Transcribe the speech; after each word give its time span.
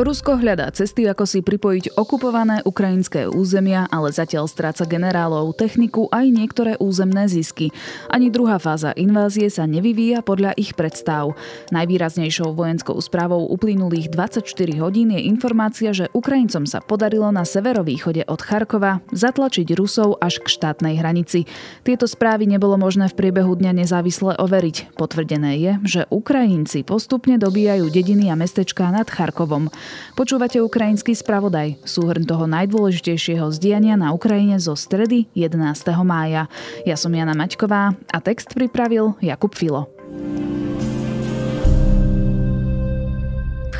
Rusko 0.00 0.40
hľadá 0.40 0.72
cesty, 0.72 1.04
ako 1.04 1.28
si 1.28 1.44
pripojiť 1.44 1.92
okupované 1.92 2.64
ukrajinské 2.64 3.28
územia, 3.28 3.84
ale 3.92 4.08
zatiaľ 4.08 4.48
stráca 4.48 4.88
generálov, 4.88 5.52
techniku 5.52 6.08
aj 6.08 6.24
niektoré 6.24 6.72
územné 6.80 7.28
zisky. 7.28 7.68
Ani 8.08 8.32
druhá 8.32 8.56
fáza 8.56 8.96
invázie 8.96 9.52
sa 9.52 9.68
nevyvíja 9.68 10.24
podľa 10.24 10.56
ich 10.56 10.72
predstav. 10.72 11.36
Najvýraznejšou 11.68 12.48
vojenskou 12.48 12.96
správou 12.96 13.44
uplynulých 13.52 14.08
24 14.08 14.48
hodín 14.80 15.12
je 15.12 15.20
informácia, 15.20 15.92
že 15.92 16.08
Ukrajincom 16.16 16.64
sa 16.64 16.80
podarilo 16.80 17.28
na 17.28 17.44
severovýchode 17.44 18.24
od 18.24 18.40
Charkova 18.40 19.04
zatlačiť 19.12 19.68
Rusov 19.76 20.16
až 20.16 20.40
k 20.40 20.48
štátnej 20.48 20.96
hranici. 20.96 21.44
Tieto 21.84 22.08
správy 22.08 22.48
nebolo 22.48 22.80
možné 22.80 23.12
v 23.12 23.20
priebehu 23.20 23.52
dňa 23.52 23.84
nezávisle 23.84 24.32
overiť. 24.40 24.96
Potvrdené 24.96 25.60
je, 25.60 25.72
že 25.84 26.00
Ukrajinci 26.08 26.88
postupne 26.88 27.36
dobíjajú 27.36 27.92
dediny 27.92 28.32
a 28.32 28.40
mestečká 28.40 28.88
nad 28.88 29.04
Charkovom. 29.04 29.68
Počúvate 30.16 30.58
ukrajinský 30.58 31.12
spravodaj, 31.12 31.78
súhrn 31.84 32.24
toho 32.24 32.48
najdôležitejšieho 32.48 33.46
zdiania 33.52 33.94
na 33.94 34.10
Ukrajine 34.16 34.56
zo 34.56 34.72
stredy 34.72 35.28
11. 35.36 35.60
mája. 36.02 36.48
Ja 36.88 36.96
som 36.96 37.12
Jana 37.12 37.36
Maťková 37.36 37.92
a 38.10 38.18
text 38.24 38.56
pripravil 38.56 39.14
Jakub 39.20 39.52
Filo. 39.52 39.99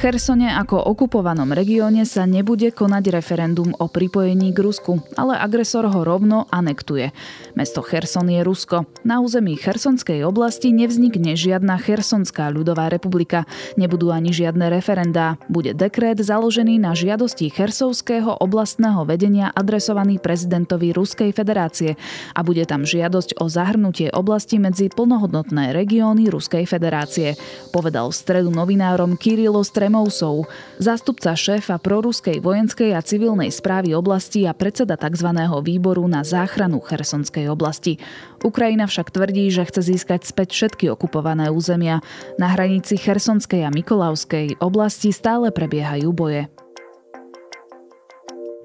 Chersone 0.00 0.48
ako 0.48 0.80
okupovanom 0.80 1.52
regióne 1.52 2.08
sa 2.08 2.24
nebude 2.24 2.72
konať 2.72 3.20
referendum 3.20 3.76
o 3.76 3.84
pripojení 3.84 4.48
k 4.48 4.64
Rusku, 4.64 5.04
ale 5.12 5.36
agresor 5.36 5.92
ho 5.92 6.00
rovno 6.00 6.48
anektuje. 6.48 7.12
Mesto 7.52 7.84
Cherson 7.84 8.24
je 8.32 8.40
Rusko. 8.40 8.88
Na 9.04 9.20
území 9.20 9.60
Chersonskej 9.60 10.24
oblasti 10.24 10.72
nevznikne 10.72 11.36
žiadna 11.36 11.76
Chersonská 11.76 12.48
ľudová 12.48 12.88
republika. 12.88 13.44
Nebudú 13.76 14.08
ani 14.08 14.32
žiadne 14.32 14.72
referendá. 14.72 15.36
Bude 15.52 15.76
dekrét 15.76 16.16
založený 16.16 16.80
na 16.80 16.96
žiadosti 16.96 17.52
Chersovského 17.52 18.40
oblastného 18.40 19.04
vedenia 19.04 19.52
adresovaný 19.52 20.16
prezidentovi 20.16 20.96
Ruskej 20.96 21.36
federácie 21.36 22.00
a 22.32 22.40
bude 22.40 22.64
tam 22.64 22.88
žiadosť 22.88 23.36
o 23.36 23.52
zahrnutie 23.52 24.08
oblasti 24.16 24.56
medzi 24.56 24.88
plnohodnotné 24.88 25.76
regióny 25.76 26.32
Ruskej 26.32 26.64
federácie. 26.64 27.36
Povedal 27.68 28.08
v 28.08 28.16
stredu 28.16 28.48
novinárom 28.48 29.20
Kirilo 29.20 29.60
Strem 29.60 29.89
Remousov, 29.90 30.46
zástupca 30.78 31.34
šéfa 31.34 31.82
proruskej 31.82 32.38
vojenskej 32.38 32.94
a 32.94 33.02
civilnej 33.02 33.50
správy 33.50 33.90
oblasti 33.90 34.46
a 34.46 34.54
predseda 34.54 34.94
tzv. 34.94 35.34
výboru 35.66 36.06
na 36.06 36.22
záchranu 36.22 36.78
Chersonskej 36.78 37.50
oblasti. 37.50 37.98
Ukrajina 38.46 38.86
však 38.86 39.10
tvrdí, 39.10 39.50
že 39.50 39.66
chce 39.66 39.90
získať 39.90 40.30
späť 40.30 40.54
všetky 40.54 40.94
okupované 40.94 41.50
územia. 41.50 42.06
Na 42.38 42.54
hranici 42.54 42.94
Chersonskej 42.94 43.66
a 43.66 43.74
Mikolavskej 43.74 44.62
oblasti 44.62 45.10
stále 45.10 45.50
prebiehajú 45.50 46.14
boje. 46.14 46.46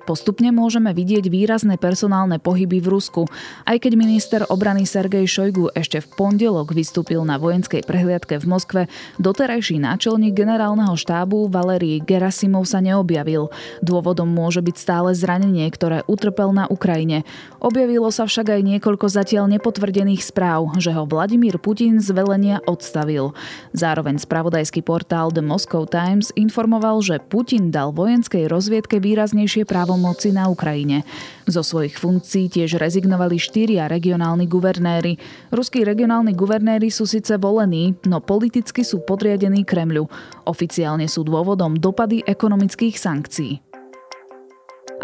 Postupne 0.05 0.53
môžeme 0.53 0.93
vidieť 0.93 1.33
výrazné 1.33 1.81
personálne 1.81 2.37
pohyby 2.37 2.77
v 2.77 2.93
Rusku. 2.93 3.25
Aj 3.65 3.73
keď 3.81 3.97
minister 3.97 4.41
obrany 4.53 4.85
Sergej 4.85 5.25
Šojgu 5.25 5.73
ešte 5.73 5.97
v 5.97 6.07
pondelok 6.13 6.77
vystúpil 6.77 7.25
na 7.25 7.41
vojenskej 7.41 7.81
prehliadke 7.81 8.37
v 8.37 8.45
Moskve, 8.45 8.81
doterajší 9.17 9.81
náčelník 9.81 10.37
generálneho 10.37 10.93
štábu 10.93 11.49
Valerii 11.49 12.05
Gerasimov 12.05 12.69
sa 12.69 12.85
neobjavil. 12.85 13.49
Dôvodom 13.81 14.29
môže 14.29 14.61
byť 14.61 14.75
stále 14.77 15.09
zranenie, 15.17 15.65
ktoré 15.73 16.05
utrpel 16.05 16.53
na 16.53 16.69
Ukrajine. 16.69 17.25
Objavilo 17.57 18.13
sa 18.13 18.29
však 18.29 18.53
aj 18.53 18.61
niekoľko 18.61 19.09
zatiaľ 19.09 19.49
nepotvrdených 19.57 20.21
správ, 20.21 20.69
že 20.77 20.93
ho 20.93 21.09
Vladimír 21.09 21.57
Putin 21.57 21.97
z 21.97 22.13
velenia 22.13 22.61
odstavil. 22.69 23.33
Zároveň 23.73 24.21
spravodajský 24.21 24.85
portál 24.85 25.33
The 25.33 25.41
Moscow 25.41 25.89
Times 25.89 26.29
informoval, 26.37 27.01
že 27.01 27.17
Putin 27.17 27.73
dal 27.73 27.89
vojenskej 27.89 28.45
rozviedke 28.45 29.01
výraznejšie 29.01 29.65
právo 29.65 29.94
pomoci 29.95 30.35
na 30.35 30.51
Ukrajine. 30.51 31.07
Zo 31.47 31.63
svojich 31.63 31.95
funkcií 31.95 32.51
tiež 32.51 32.75
rezignovali 32.75 33.39
štyria 33.39 33.87
regionálni 33.87 34.43
guvernéry. 34.43 35.15
Ruskí 35.55 35.87
regionálni 35.87 36.35
guvernéry 36.35 36.91
sú 36.91 37.07
síce 37.07 37.39
volení, 37.39 37.95
no 38.03 38.19
politicky 38.19 38.83
sú 38.83 39.07
podriadení 39.07 39.63
Kremľu. 39.63 40.11
Oficiálne 40.51 41.07
sú 41.07 41.23
dôvodom 41.23 41.79
dopady 41.79 42.27
ekonomických 42.27 42.99
sankcií. 42.99 43.74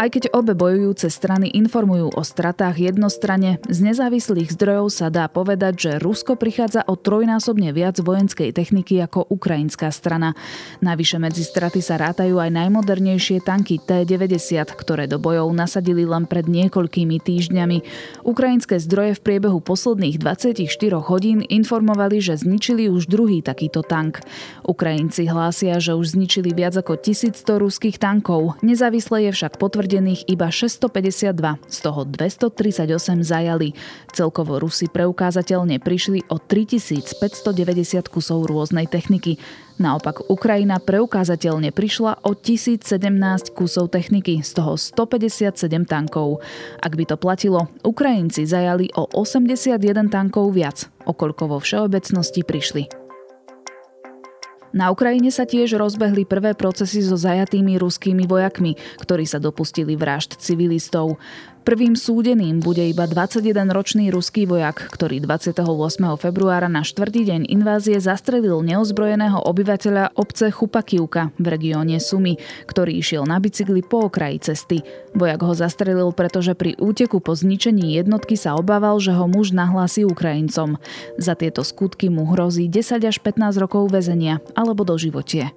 Aj 0.02 0.10
keď 0.10 0.34
obe 0.34 0.58
bojujúce 0.58 1.14
strany 1.14 1.54
informujú 1.54 2.10
o 2.18 2.26
stratách 2.26 2.90
jednostranne, 2.90 3.62
z 3.70 3.86
nezávislých 3.86 4.50
zdrojov 4.50 4.90
sa 4.90 5.14
dá 5.14 5.30
povedať, 5.30 5.74
že 5.78 5.92
Rusko 6.02 6.42
prichádza 6.42 6.82
o 6.90 6.98
trojnásobne 6.98 7.70
viac 7.70 8.02
vojenskej 8.02 8.50
techniky 8.50 8.98
ako 8.98 9.30
ukrajinská 9.30 9.94
strana. 9.94 10.34
Navyše 10.82 11.22
medzi 11.22 11.46
straty 11.46 11.86
sa 11.86 12.02
rátajú 12.02 12.42
aj 12.42 12.50
najmodernejšie 12.50 13.46
tanky 13.46 13.78
T-90, 13.78 14.74
ktoré 14.74 15.06
do 15.06 15.22
bojov 15.22 15.54
nasadili 15.54 16.02
len 16.02 16.26
pred 16.26 16.50
niekoľkými 16.50 17.22
týždňami. 17.22 17.78
Ukrajinské 18.26 18.82
zdroje 18.82 19.22
v 19.22 19.22
priebehu 19.22 19.62
posledných 19.62 20.18
24 20.18 20.66
hodín 20.98 21.46
informovali, 21.46 22.26
že 22.26 22.42
zničili 22.42 22.90
už 22.90 23.06
druhý 23.06 23.46
takýto 23.46 23.86
tank. 23.86 24.26
Ukrajinci 24.66 25.30
hlásia, 25.30 25.78
že 25.78 25.94
už 25.94 26.18
zničili 26.18 26.58
viac 26.58 26.74
ako 26.74 26.98
1100 26.98 27.38
ruských 27.62 28.02
tankov. 28.02 28.58
Nezávisle 28.66 29.30
je 29.30 29.38
však 29.38 29.62
potvrdené, 29.62 29.91
potvrdených 29.92 30.24
iba 30.32 30.48
652, 30.48 31.60
z 31.68 31.78
toho 31.84 32.08
238 32.08 33.28
zajali. 33.28 33.76
Celkovo 34.16 34.56
Rusi 34.56 34.88
preukázateľne 34.88 35.84
prišli 35.84 36.32
o 36.32 36.40
3590 36.40 38.08
kusov 38.08 38.48
rôznej 38.48 38.88
techniky. 38.88 39.36
Naopak 39.84 40.32
Ukrajina 40.32 40.80
preukázateľne 40.80 41.76
prišla 41.76 42.24
o 42.24 42.32
1017 42.32 43.52
kusov 43.52 43.92
techniky, 43.92 44.40
z 44.40 44.64
toho 44.64 44.80
157 44.80 45.60
tankov. 45.84 46.40
Ak 46.80 46.96
by 46.96 47.04
to 47.12 47.20
platilo, 47.20 47.68
Ukrajinci 47.84 48.48
zajali 48.48 48.96
o 48.96 49.12
81 49.12 49.76
tankov 50.08 50.56
viac, 50.56 50.88
okoľko 51.04 51.52
vo 51.52 51.58
všeobecnosti 51.60 52.48
prišli. 52.48 53.01
Na 54.72 54.88
Ukrajine 54.88 55.28
sa 55.36 55.44
tiež 55.44 55.76
rozbehli 55.76 56.24
prvé 56.24 56.56
procesy 56.56 57.04
so 57.04 57.20
zajatými 57.20 57.76
ruskými 57.76 58.24
vojakmi, 58.24 58.80
ktorí 59.04 59.28
sa 59.28 59.38
dopustili 59.38 60.00
vražd 60.00 60.40
civilistov. 60.40 61.20
Prvým 61.62 61.94
súdeným 61.94 62.58
bude 62.58 62.82
iba 62.90 63.06
21-ročný 63.06 64.10
ruský 64.10 64.50
vojak, 64.50 64.82
ktorý 64.98 65.22
28. 65.22 65.62
februára 66.18 66.66
na 66.66 66.82
štvrtý 66.82 67.22
deň 67.22 67.42
invázie 67.54 68.02
zastrelil 68.02 68.66
neozbrojeného 68.66 69.38
obyvateľa 69.46 70.18
obce 70.18 70.50
Chupakivka 70.50 71.30
v 71.38 71.46
regióne 71.46 72.02
Sumy, 72.02 72.42
ktorý 72.66 72.98
išiel 72.98 73.30
na 73.30 73.38
bicykli 73.38 73.86
po 73.86 74.10
okraji 74.10 74.42
cesty. 74.42 74.82
Vojak 75.14 75.46
ho 75.46 75.54
zastrelil, 75.54 76.10
pretože 76.18 76.58
pri 76.58 76.74
úteku 76.82 77.22
po 77.22 77.38
zničení 77.38 77.94
jednotky 77.94 78.34
sa 78.34 78.58
obával, 78.58 78.98
že 78.98 79.14
ho 79.14 79.30
muž 79.30 79.54
nahlási 79.54 80.02
Ukrajincom. 80.02 80.82
Za 81.22 81.38
tieto 81.38 81.62
skutky 81.62 82.10
mu 82.10 82.26
hrozí 82.26 82.66
10 82.74 83.06
až 83.06 83.22
15 83.22 83.62
rokov 83.62 83.86
väzenia 83.94 84.42
alebo 84.58 84.82
doživotie. 84.82 85.54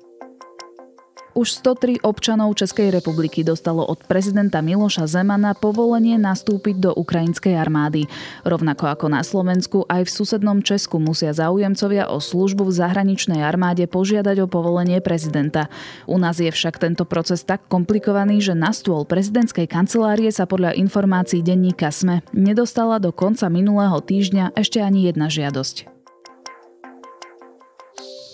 Už 1.35 1.51
103 1.67 2.07
občanov 2.07 2.55
Českej 2.55 2.95
republiky 2.95 3.43
dostalo 3.43 3.83
od 3.83 3.99
prezidenta 4.07 4.63
Miloša 4.63 5.11
Zemana 5.11 5.51
povolenie 5.59 6.15
nastúpiť 6.15 6.79
do 6.79 6.91
ukrajinskej 6.95 7.59
armády. 7.59 8.07
Rovnako 8.47 8.87
ako 8.87 9.07
na 9.11 9.19
Slovensku, 9.27 9.83
aj 9.91 10.07
v 10.07 10.15
susednom 10.15 10.63
Česku 10.63 11.03
musia 11.03 11.35
záujemcovia 11.35 12.07
o 12.07 12.23
službu 12.23 12.71
v 12.71 12.77
zahraničnej 12.79 13.43
armáde 13.43 13.83
požiadať 13.91 14.47
o 14.47 14.51
povolenie 14.51 15.03
prezidenta. 15.03 15.67
U 16.07 16.23
nás 16.23 16.39
je 16.39 16.55
však 16.55 16.79
tento 16.79 17.03
proces 17.03 17.43
tak 17.43 17.67
komplikovaný, 17.67 18.39
že 18.39 18.55
na 18.55 18.71
stôl 18.71 19.03
prezidentskej 19.03 19.67
kancelárie 19.67 20.31
sa 20.31 20.47
podľa 20.47 20.79
informácií 20.79 21.43
denníka 21.43 21.91
SME 21.91 22.23
nedostala 22.31 23.03
do 23.03 23.11
konca 23.11 23.51
minulého 23.51 23.99
týždňa 23.99 24.55
ešte 24.55 24.79
ani 24.79 25.11
jedna 25.11 25.27
žiadosť. 25.27 25.94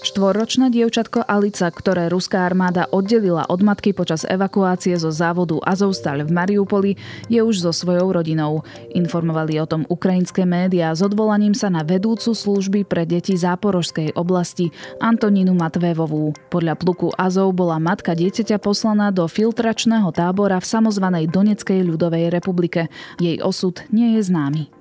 Štvorročné 0.01 0.73
dievčatko 0.73 1.29
Alica, 1.29 1.69
ktoré 1.69 2.09
ruská 2.09 2.49
armáda 2.49 2.89
oddelila 2.89 3.45
od 3.53 3.61
matky 3.61 3.93
počas 3.93 4.25
evakuácie 4.25 4.97
zo 4.97 5.13
závodu 5.13 5.61
Azovstal 5.61 6.25
v 6.25 6.33
Mariupoli, 6.33 6.97
je 7.29 7.45
už 7.45 7.61
so 7.61 7.69
svojou 7.69 8.09
rodinou. 8.09 8.65
Informovali 8.97 9.61
o 9.61 9.69
tom 9.69 9.85
ukrajinské 9.93 10.49
médiá 10.49 10.97
s 10.97 11.05
odvolaním 11.05 11.53
sa 11.53 11.69
na 11.69 11.85
vedúcu 11.85 12.33
služby 12.33 12.89
pre 12.89 13.05
deti 13.05 13.37
Záporožskej 13.37 14.17
oblasti 14.17 14.73
Antonínu 15.05 15.53
Matvevovú. 15.53 16.33
Podľa 16.49 16.81
pluku 16.81 17.13
Azov 17.21 17.53
bola 17.53 17.77
matka 17.77 18.17
dieťaťa 18.17 18.57
poslaná 18.57 19.13
do 19.13 19.29
filtračného 19.29 20.09
tábora 20.17 20.57
v 20.65 20.71
samozvanej 20.81 21.29
Doneckej 21.29 21.85
ľudovej 21.85 22.33
republike. 22.33 22.89
Jej 23.21 23.45
osud 23.45 23.85
nie 23.93 24.17
je 24.17 24.25
známy. 24.25 24.80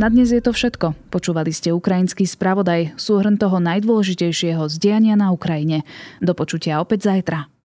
Na 0.00 0.08
dnes 0.08 0.32
je 0.32 0.40
to 0.40 0.56
všetko. 0.56 1.12
Počúvali 1.12 1.52
ste 1.52 1.76
ukrajinský 1.76 2.24
spravodaj, 2.24 2.96
súhrn 2.96 3.36
toho 3.36 3.60
najdôležitejšieho 3.60 4.64
z 4.64 4.74
diania 4.80 5.12
na 5.12 5.28
Ukrajine. 5.28 5.84
Do 6.24 6.32
počutia 6.32 6.80
opäť 6.80 7.12
zajtra. 7.12 7.52